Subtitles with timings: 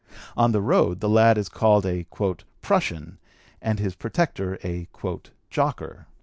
[0.35, 3.19] On the road the lad is called a "prushun,"
[3.61, 4.87] and his protector a
[5.51, 6.05] "jocker."